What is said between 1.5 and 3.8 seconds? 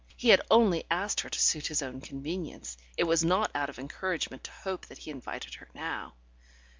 his own convenience; it was not out of